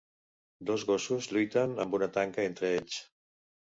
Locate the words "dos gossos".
0.69-1.29